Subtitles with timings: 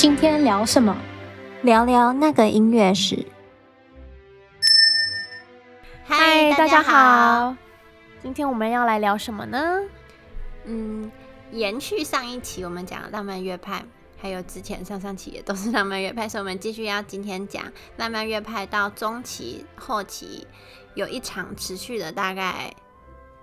[0.00, 0.96] 今天聊什么？
[1.60, 3.22] 聊聊那个音乐史。
[6.06, 7.54] 嗨，大家好。
[8.22, 9.78] 今天我们要来聊什么呢？
[10.64, 11.12] 嗯，
[11.52, 13.84] 延续上一期我们讲浪漫乐派，
[14.18, 17.62] 还有之前上上期也都是浪漫乐派，所以我们继续要今天讲
[17.98, 20.46] 浪漫乐派到中期后期
[20.94, 22.74] 有一场持续的大概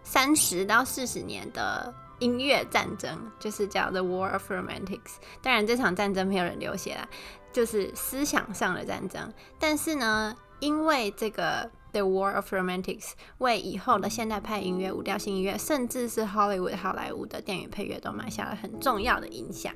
[0.02, 1.94] 三十到四十年的。
[2.20, 7.08] 音乐战争就是叫 The War of Romantics，当然这场战争没有人流血啦，
[7.54, 9.32] 就是思想上的战争。
[9.60, 19.72] 但是呢，因为这个 The War of Romantics 为以后的现代派音乐、无调性音乐，甚至是 Hollywood 好莱坞的电影配乐都埋下了很重要的影响。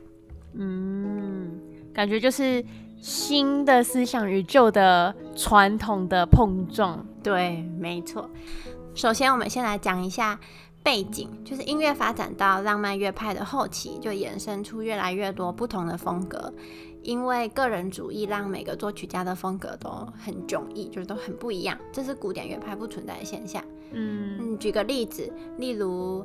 [0.53, 1.61] 嗯，
[1.93, 2.65] 感觉就是
[2.99, 7.05] 新的思想与旧的传统的碰撞。
[7.23, 8.29] 对，没错。
[8.95, 10.39] 首先，我们先来讲一下。
[10.83, 16.51] 背景就是音乐发展到浪漫乐派的后期，就衍生出越来越多不同的风格。
[17.03, 19.89] 因为个人主义让每个作曲家的风格都
[20.23, 23.63] 很迥异，就是都很不一样，这是古典乐派不存在的现象。
[23.91, 26.23] 嗯，嗯，举个例子，例如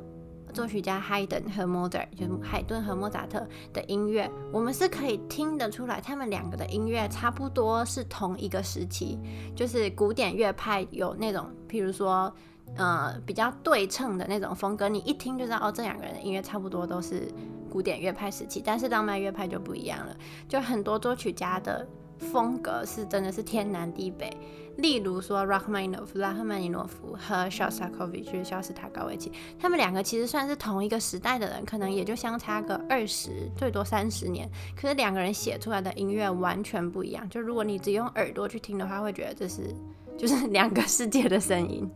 [0.53, 9.17] 作曲家海顿和莫扎特，就是海顿和莫扎特的音乐，我们是可以听得出来，他们两个的音乐差不多是同一个时期，
[9.55, 12.33] 就是古典乐派有那种，譬如说。
[12.75, 17.27] 呃，比较对称的那种风格，你一听就知道哦，这两个人的音乐差不多都是
[17.69, 20.15] 古典乐派时期，但是浪漫乐派就不一样了，
[20.47, 21.87] 就很多作曲家的
[22.19, 24.29] 风格是真的是天南地北。
[24.77, 34.47] 例如说拉赫曼尼诺夫、拉赫曼尼诺夫和肖斯塔科维奇、肖斯塔高维奇，他们两个其实算是同一个时代的人，可能也就相差个二十，最多三十年，
[34.79, 37.27] 可是两个人写出来的音乐完全不一样。
[37.27, 39.73] 就如果你只用耳朵去听的话，会觉得这是
[40.15, 41.89] 就是两个世界的声音。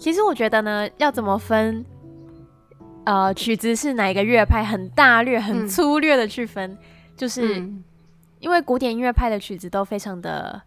[0.00, 1.84] 其实我觉得呢，要怎么分，
[3.04, 6.78] 呃，曲子是哪一个乐派，很大略、很粗略的去分，嗯、
[7.14, 7.62] 就是
[8.38, 10.62] 因为古典音乐派的曲子都非常的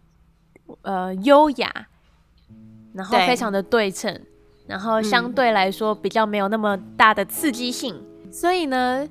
[0.84, 1.88] 呃优雅，
[2.94, 4.22] 然后非常的对称，对
[4.68, 9.09] 然后相对来说比较没有那么大的刺激性，嗯、所以呢，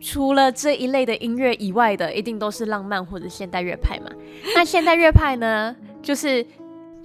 [0.00, 4.10] 除了这一类的音乐以外的，一定都是浪漫或者现代乐派嘛。
[4.56, 6.44] 那现代乐派呢，就是。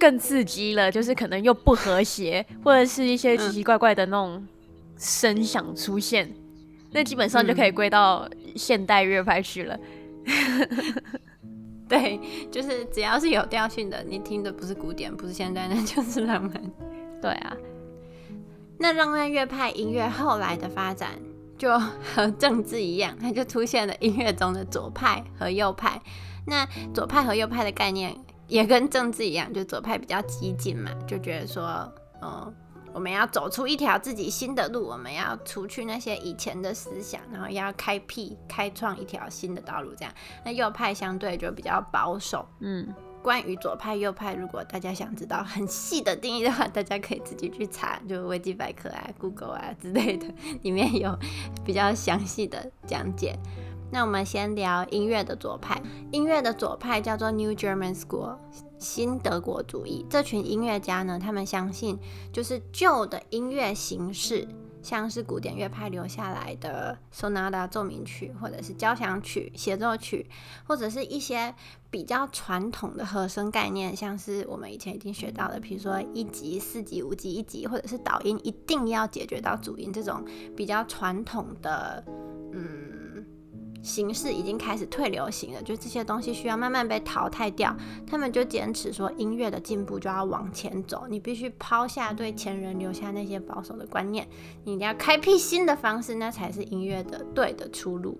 [0.02, 4.44] 更刺激了，就是可能又不和谐，或者是一些奇奇怪怪的那种
[4.98, 6.34] 声响出现，嗯、
[6.90, 9.78] 那基本上就可以归到现代乐派去了。
[11.88, 12.18] 对，
[12.50, 16.60] 就是只要是有调性的，你听的不是古典，不是现代，那就是浪漫。
[17.20, 17.56] 对啊，
[18.78, 21.10] 那浪漫乐派音乐后来的发展
[21.56, 26.02] 就和政治一样，它就出现了音乐中的左派和右派。
[26.48, 28.16] 那左派和右派的概念。
[28.48, 32.52] 也跟政治一样，就左派比较激进嘛，就觉得说，嗯，
[32.92, 39.94] 我们要走出一条自己新的路，我们要除去那些以前的思想，然后要开辟、开创一条新的道路。
[39.94, 40.12] 这样，
[40.44, 42.46] 那右派相对就比较保守。
[42.60, 50.26] 嗯，关于左派、右派，如果大家想知道很细的定义的话，大家可以自己去查，就维基百科啊、Google 啊之类的，
[50.60, 51.18] 里面有
[51.64, 53.38] 比较详细的讲解。
[53.92, 55.78] 那我们先聊音乐的左派。
[56.12, 58.38] 音乐的左派叫做 New German School，
[58.78, 60.06] 新德国主义。
[60.08, 61.98] 这群音乐家呢，他们相信
[62.32, 64.48] 就是旧的音乐形式，
[64.82, 70.26] 像是古典乐派留下来的 Sonata 奏鸣曲，或者是交响曲、协奏曲，
[70.64, 71.54] 或者是一些
[71.90, 80.24] 比较传统的和声概念，像是我们以前已经学到的，比如说一级、四级、五级、一级，或者是导音一定要解决到主音这种
[80.56, 82.02] 比较传统的，
[83.82, 87.76] 形式已经开始退流行了，就这些东西需要慢慢被淘汰掉。
[88.06, 94.26] 他们就坚持说，音乐的进步就要往前走，你必须抛下对前人留下那些保守的观念，
[94.64, 98.18] 你要开辟新的方式，那才是音乐的对的出路。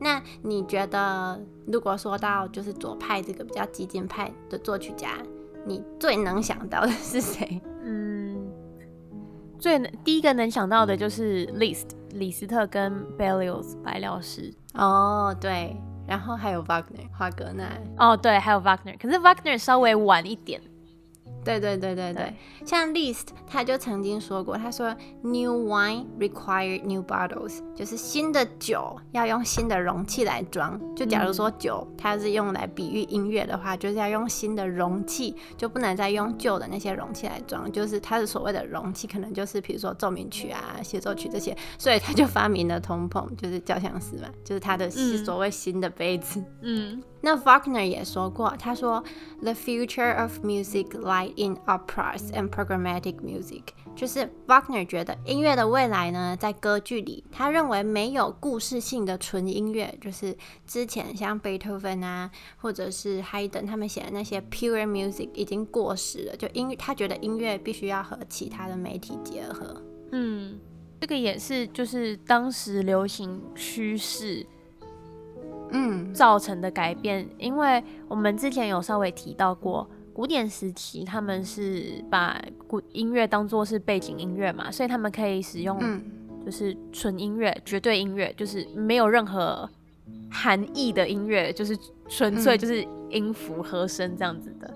[0.00, 5.18] 那你觉得，如果说到就是左派这个比较激进派的作曲家，
[5.64, 7.60] 你最能想到的是谁？
[7.84, 8.50] 嗯，
[9.58, 14.52] 最能第一个能想到的就是 List 李斯特跟 Berlioz 白辽士。
[14.74, 15.76] 哦，对，
[16.06, 17.68] 然后还有 Wagner 华格纳，
[17.98, 20.60] 哦，对，还有 Wagner，可是 Wagner 稍微晚一点。
[21.44, 22.34] 对对对对对，对
[22.66, 30.80] 像 Liszt 他就曾经说过，他说 New wine require new bottles，就是新的酒要用新的容器来装。
[30.96, 37.70] 就假如说酒它是用来比喻音乐的话，就是要用新的容器，就不能再用旧的那些容器来装。
[37.70, 46.42] 就是它的所谓的容器，可能就是比如说奏鸣曲啊、协奏曲这些，所以他就发明了通膨，就是交响诗嘛，就是他的所谓新的杯子。
[46.62, 47.02] 嗯。
[47.24, 49.02] 那 Wagner 也说过，他说
[49.40, 53.62] ：“The future of music lies in operas and programmatic music。”
[53.96, 57.24] 就是 Wagner 觉得音乐的未来呢，在歌剧里。
[57.32, 60.36] 他认为没有故事性的纯音乐，就是
[60.66, 66.36] 之前像贝多芬啊，或者是 Haydn 他们写的那些 pure music 已经过时了。
[66.36, 69.80] 就音，他觉得音乐必须要和其他的媒体结合。
[70.12, 70.60] 嗯，
[71.00, 74.44] 这个也是就是当时流行趋势。
[75.76, 85.76] 嗯，造成的改变，因为我们之前有稍微提到过，古典时期他们是把古音乐当做是背景音乐嘛，所以他们可以使用
[86.46, 89.68] 就是纯音乐、绝对音乐，就是没有任何
[90.30, 91.76] 含义的音乐，就是
[92.08, 94.74] 纯粹就是音符和声这样子的。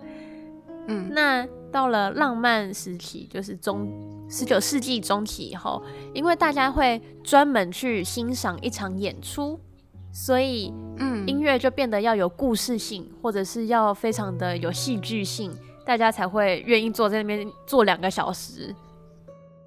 [0.89, 3.89] 嗯，那到了浪漫时期，就是中
[4.29, 5.81] 十九世纪中期以后，
[6.13, 9.61] 因为大家会专门去欣赏一场演出。
[10.11, 18.75] 所以，嗯，音乐就变得要有故事性，或者是要非常的有戏剧性，大家才会愿意坐在那边坐两个小时。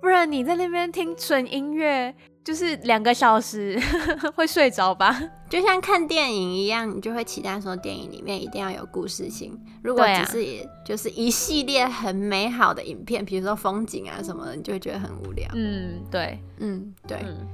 [0.01, 3.79] 不然你在那边听纯音乐，就是两个小时
[4.35, 5.21] 会睡着吧？
[5.47, 9.57] 就像看电影一样，你就会期待说电影里面一定要有故事性。
[9.83, 15.47] 如果只是就是一系列很美好的影片，比如说风景啊什么的，你就会觉得很无聊。
[15.53, 17.19] 嗯，对，嗯，对。
[17.23, 17.47] 嗯、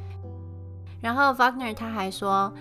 [1.01, 2.51] 然后 Wagner 他还说。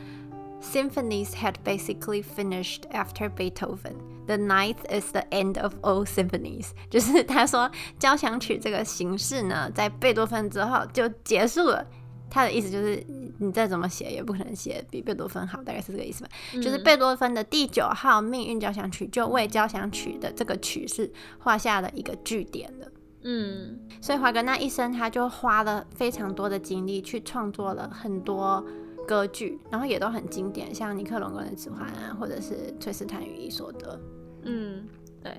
[0.61, 3.95] Symphonies had basically finished after Beethoven.
[4.27, 6.71] The ninth is the end of all symphonies.
[6.91, 11.87] 就是他说交响曲这个形式呢，在贝多芬之后就结束了。
[12.29, 13.07] 他的意思就是，
[13.39, 16.31] 你再怎么写也不可能写比贝多芬好，大概是这个意思吧。
[16.55, 22.91] 嗯、就是贝多芬的第九号命运交响曲就为交响曲的这个曲式画下了一个句点的。
[23.23, 28.67] 嗯，所以华格纳一生他就花了非常多的精力去创作了很多。
[29.07, 33.99] 歌剧，然后也都很经典，像尼克龙根的指环啊，或者是崔斯坦与伊索德。
[34.43, 34.87] 嗯，
[35.23, 35.33] 对。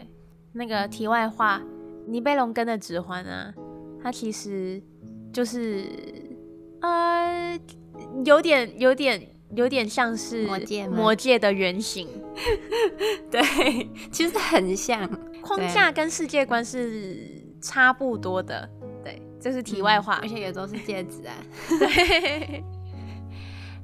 [0.54, 1.62] 那个题外话，
[2.08, 3.54] 尼贝龙根的指环啊，
[4.02, 4.82] 它其实
[5.32, 5.86] 就是
[6.82, 7.60] 呃，
[8.26, 9.22] 有点、有点、
[9.56, 12.08] 有点像是魔戒魔戒的原型。
[13.30, 15.08] 对，其实很像，
[15.42, 17.20] 框架跟世界观是
[17.62, 18.68] 差不多的。
[19.04, 21.36] 对，这是题外话，嗯、而且也都是戒指啊。
[21.78, 22.64] 对。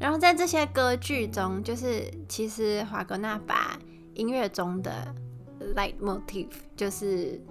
[0.04, 3.80] 然后在这些歌剧中，就是其实华格纳把
[4.16, 4.92] 音乐中的
[5.78, 7.42] light motif，就是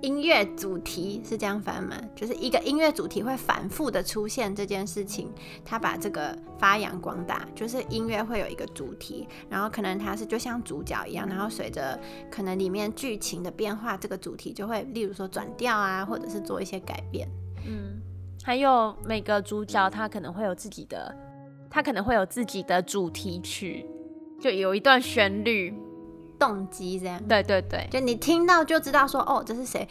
[0.00, 1.94] 音乐主题是这样翻吗？
[2.16, 5.30] 就是一个音乐主题会反复的出现这件事情，
[5.62, 12.00] 他把这个发扬光大，就是音乐会有一个主题，然后可能它是就像主角一样，然后随着
[12.30, 17.28] 可能里面剧情的变化，这个主题就会，例如说转调啊，或者是做一些改变。
[17.66, 18.00] 嗯，
[18.42, 21.14] 还有每个主角他可能会有自己的。
[21.72, 23.86] 他可能会有自己的主题曲，
[24.38, 25.72] 就有一段旋律、
[26.38, 27.18] 动机这样。
[27.26, 29.88] 对对对，就你听到就知道说哦，这是谁。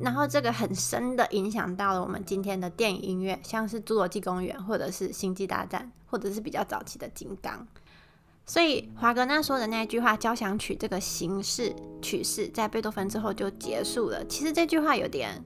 [0.00, 7.54] 然后这个很深的影响到了我们今天的电影音乐，像是《侏罗纪公园》或者是《星际大战》，或者是比较早期的《金刚》。
[8.44, 15.44] 所以华格纳说的那句话“交响曲这个形式曲式在贝多芬之后就结束了”，其实这句话有点。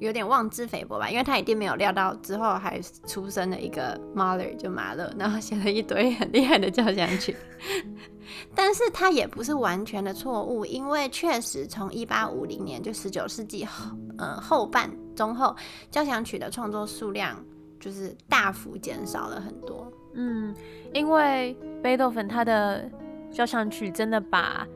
[0.00, 7.34] 有点妄自菲薄吧，因为他一定没有料到之后还出生了一个 Mahler 就马勒，然后写了一堆很厉害的交响曲。
[8.54, 15.54] 但是他也不是完全的错误，因为确实从一八五零年就十九世纪后，呃后半中后，
[15.90, 17.36] 交响曲的创作数量
[17.78, 19.90] 就是大幅减少了很多。
[20.14, 20.54] 嗯，
[20.92, 22.90] 因为贝多芬他的
[23.30, 24.66] 交响曲真的把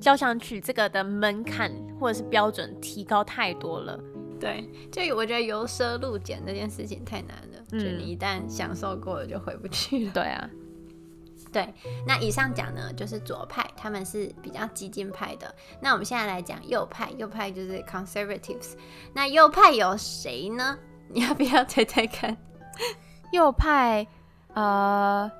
[0.00, 3.98] 交响曲这个的门槛或者是标准提高太多了。
[4.40, 10.12] 对，就我觉得由奢入俭这件事情太难了，嗯、就你一旦享受过了就回不去了。
[10.12, 10.50] 对啊，
[11.52, 11.74] 对。
[12.06, 15.54] 那以上讲呢，就是左派，他们是比较激进派的。
[15.82, 18.72] 那我们现在来讲右派，右派就是 conservatives。
[19.12, 20.78] 那右派有谁呢？
[21.12, 22.36] 你要不要猜猜看？
[23.32, 24.06] 右派，
[24.54, 25.30] 呃，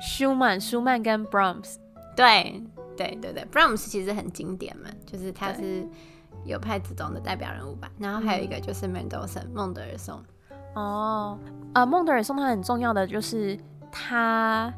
[0.00, 1.76] 舒曼，舒曼跟 Brahms。
[2.14, 2.62] 对，
[2.96, 5.88] 对，对，对，Brahms 其实很经典嘛，就是他是。
[6.46, 10.22] 右派子中的代表人物吧，然后还有一个就是 Mendelssohn 孟德尔松。
[10.74, 11.38] 哦，
[11.74, 13.58] 呃，孟德尔松他很重要的就是
[13.90, 14.72] 他，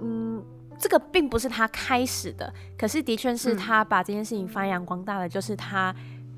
[0.00, 0.44] 嗯，
[0.76, 5.94] 这个并不是他开始的，可是的确是他把这件事情发扬光大的，嗯、就是他，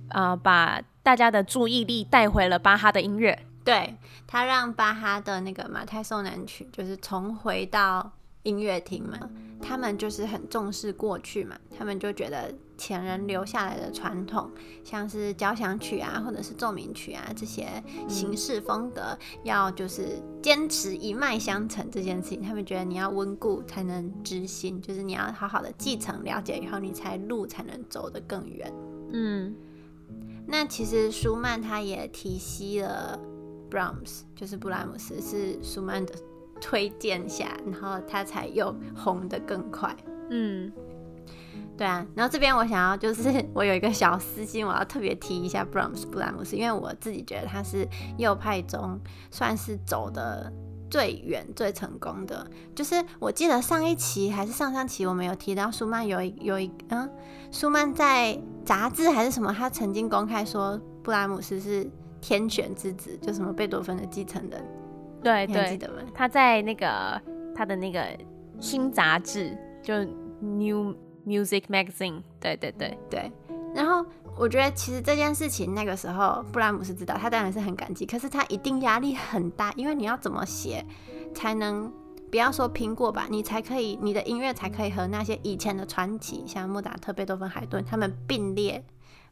[0.09, 9.19] 啊、呃，把大家的注意力带回了巴哈的音乐，对，他让巴哈的那个马太受难曲就是重回到音乐厅嘛，
[9.63, 14.51] 他们就是很重视过去嘛，他们就觉得前人留下来的传统，
[14.83, 28.73] 像是交响曲啊，或者是奏鸣曲啊这些形式风格，嗯、要就是坚持一脉相承这件事情，他们觉得你要温故才能知新，就是你要好好的继承了解以后，你才路才能走得更远。
[29.13, 29.55] 嗯，
[30.47, 33.19] 那其实舒曼他也提携了
[33.71, 36.13] Brahms，就是布拉姆斯是舒曼的。
[36.63, 39.95] 推荐下，然后他才又红的更快。
[40.31, 40.73] 嗯，
[41.77, 42.07] 对啊。
[42.15, 49.01] 然后这边我想要就是 我有一个小私心，我要特别提一下 Brahms 布莱姆斯，因为我自己觉得他是右派中
[49.31, 50.51] 算是走的
[50.89, 52.47] 最远、最成功的。
[52.77, 57.11] 就是我记得上一期还是上上期，我们有提到舒曼有一有一嗯，
[57.51, 61.91] 舒曼在杂志还是什么，他曾经公开说布拉姆斯是
[62.21, 64.65] 天选之子，就什么贝多芬的继承人。
[65.23, 65.79] 对对，
[66.15, 67.21] 他在那个
[67.55, 68.07] 他的那个
[68.61, 69.95] 新杂志，就
[70.41, 70.95] New
[71.27, 73.31] Music Magazine，对对对对。
[73.75, 74.05] 然后
[74.37, 80.85] 我觉得其实这件事情那个时候布拉姆斯知道，他当然是很感激，可是他一定压力很大，因为你要怎么写
[81.35, 81.91] 才能
[82.31, 88.85] 不要说苹果吧，你才可以你的音乐才可以和那些以前的传奇，像莫扎特、贝多芬、海顿他们并列。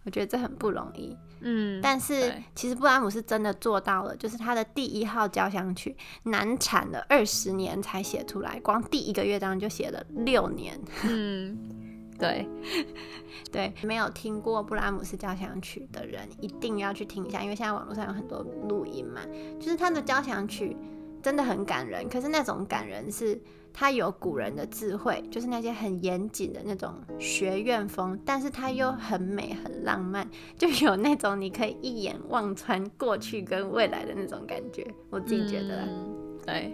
[0.04, 12.48] 我觉得这很不容易，嗯，但是其实布拉姆是真的做到了，就是他的第一号交响曲难产了二十年才写出来，光第一个乐章就写了六年， 嗯，对，
[13.52, 19.20] 对，没有听过布拉姆斯交响曲的人一定要去听一下，因为现在网络上有很多录音嘛，
[19.60, 20.74] 就是他的交响曲
[21.22, 23.40] 真的很感人，可是那种感人是。
[23.72, 34.86] 他有古人的智慧，就是那些很严谨的那种学院风，但是他又很美、很浪漫， 就有那种你可以一眼望穿过去跟未来的那种感觉。
[35.08, 36.72] 我自己觉得，嗯、对，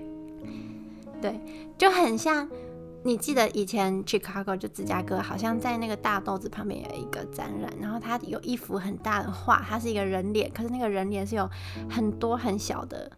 [1.21, 1.41] 对，
[1.79, 2.49] 就很像。
[3.05, 11.49] 你记得以前 Chicago 就芝加哥，好像在那个大豆子旁边有一个展览，然后它有一幅很大的画，它是一个人脸，可是那个人脸是有
[11.89, 13.09] 很多很小的。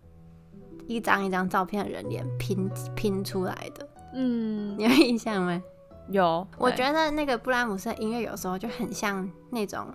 [0.88, 5.62] 一张一张照片的人脸拼拼出来的，嗯，你有印象吗？
[6.09, 9.87] 有，我觉得那个布拉姆斯的音乐有时候就很像那种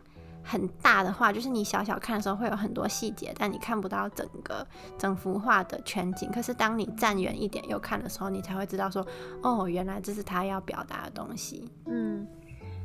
[0.44, 6.30] 很大的画，就是你小小看的时候会有很多细节，但你看不到整个整幅画的全景。
[6.32, 9.04] 可是当你站远一点又看的时候，你才会知道说，
[9.42, 11.68] 哦，原来这是他要表达的东西。
[11.88, 12.28] 嗯，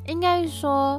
[0.07, 0.99] 应该说，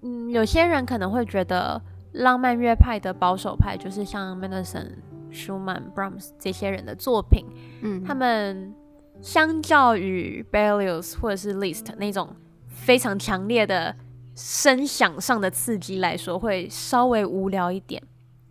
[0.00, 1.78] 嗯，有些人可能会觉得
[2.12, 4.94] 浪漫乐派的保守派就是像 Mendelssohn
[5.36, 7.44] 舒曼、Brahms 这些人的作品，
[7.82, 8.74] 嗯，他们
[9.20, 12.34] 相较于 Berlioz 或者是 Liszt 那种
[12.66, 13.94] 非常强烈的
[14.34, 18.02] 声响上的刺激来说，会稍微无聊一点。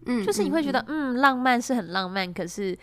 [0.06, 2.78] 嗯，就是你会觉得，嗯，嗯，浪漫是很浪漫，可是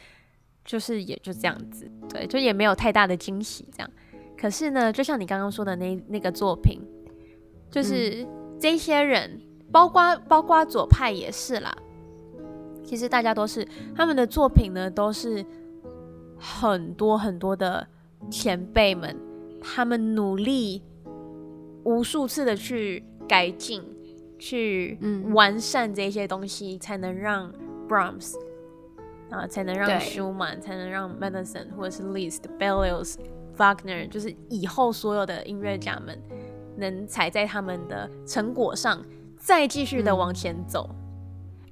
[0.64, 3.90] 就是也就这样子，对，就也没有太大的惊喜这样。
[4.36, 6.80] 可是呢，就像你刚刚说的那那个作品，
[7.70, 8.26] 就是
[8.58, 9.40] 这些人，
[9.70, 11.72] 包括包括左派也是啦。
[12.84, 15.44] 其实大家都是他们的作品呢，都是
[16.38, 17.86] 很多很多的
[18.30, 19.16] 前辈们，
[19.60, 20.82] 他们努力
[21.84, 23.82] 无数次的去改进、
[24.38, 24.98] 去
[25.32, 27.52] 完善这些东西，才能让
[27.88, 28.34] Brahms
[29.30, 33.16] 啊，才能让舒曼，才能让 Mendelssohn 或者是 Liszt、Berlioz、
[33.56, 36.20] Wagner，就是以后所有的音乐家们
[36.76, 39.04] 能踩在他们的成果上，
[39.38, 40.90] 再继续的往前走。
[40.92, 41.01] 嗯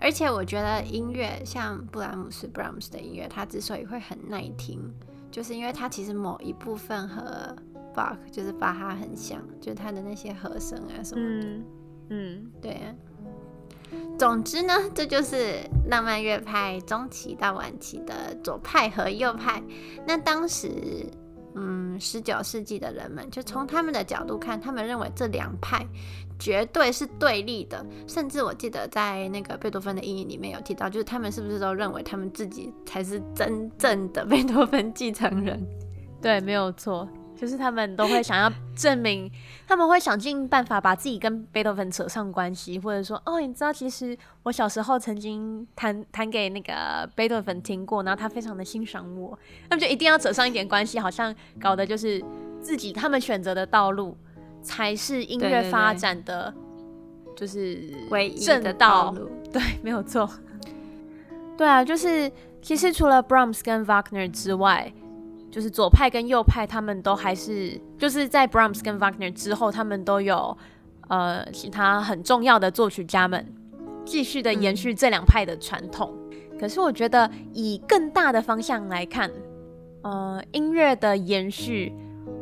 [0.00, 4.80] 而且我觉得音乐像布拉姆斯、（Brahms） 的音乐，它之所以会很耐听，
[5.30, 7.54] 就是因为它其实某一部分和
[7.94, 11.46] 巴赫就是巴哈很像，就是他的那些和声啊什么的。
[11.46, 11.64] 嗯，
[12.08, 12.94] 嗯对啊。
[14.18, 19.62] 总之呢，这就是浪漫乐派中期到晚期的左派和右派。
[20.06, 20.70] 那当时。
[21.54, 25.84] 嗯，十九世纪的人们就从他们的角度看，他们认为这两派
[26.38, 27.84] 绝对是对立的。
[28.06, 35.60] 甚至我记得在那个贝多芬的阴影里面有提到，就是他们是不是都认为他们自己才是真正的 贝多芬继承人？
[36.22, 37.08] 对，没有错。
[37.40, 39.30] 就是他们都会想要证明，
[39.66, 49.38] 他们会想尽办法把自己跟贝多芬扯上关系，或者说，哦，你知道，其实我小时候曾经弹弹给那个贝多芬听过，然后他非常的欣赏我，
[49.70, 52.22] 他们就一定要扯上一点关系，好像搞的就是
[52.60, 54.14] 自己他们选择的道路
[54.62, 56.52] 才是音乐发展的，
[57.34, 59.30] 就是唯一的道路。
[59.50, 60.28] 对，没有错。
[61.56, 62.30] 对啊，就是
[62.60, 64.92] 其实除了 Brahms 跟 Wagner 之外。
[65.50, 70.56] 就是左派跟右派，他们都还是就是在 Brahms 跟 Wagner 之后，他们都有
[71.08, 73.52] 呃其他很重要的作曲家们
[74.04, 76.16] 继续的延续这两派的传统。
[76.30, 76.58] 嗯。
[76.58, 79.30] 可是我觉得以更大的方向来看，
[80.02, 81.92] 呃，音乐的延续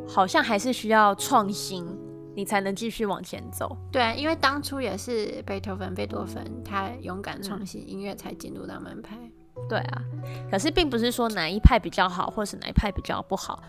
[0.07, 1.87] 好像还是需要创新，
[2.35, 3.77] 你才能继续往前走。
[3.93, 9.17] 对，因为当初也是贝多芬，贝多芬他勇敢创新，嗯、音乐才进入到门派。
[9.69, 10.03] 对啊，
[10.51, 13.63] 可是并不是说哪一派比较好，或是哪一派比较不好。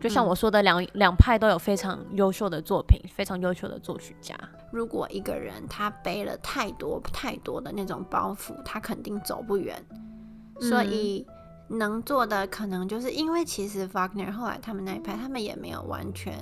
[0.00, 4.38] 就像我说的两，两、嗯、两派都有非常优秀的作品，非常优秀的作曲家。
[4.70, 9.82] 如果一个人他背了太多太多的那种包袱，他肯定走不远。
[10.60, 11.26] 嗯、所以
[11.68, 16.34] 能做的可能就是因为其实 Wagner 后来他们那一派，他们也没有完全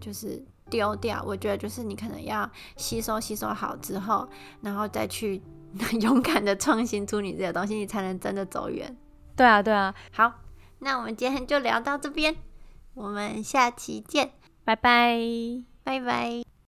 [0.00, 1.22] 就是丢掉。
[1.24, 4.28] 我觉得就是你可能要吸收吸收好之后，
[4.60, 5.40] 然后再去
[6.00, 8.96] 勇敢的创新出你这个东西，你才能真的走远。
[9.36, 9.94] 对啊，对啊。
[10.10, 10.32] 好，
[10.80, 12.34] 那我们今天就聊到这边。
[12.94, 14.32] 我们下期见，
[14.64, 15.18] 拜拜，
[15.84, 16.48] 拜拜。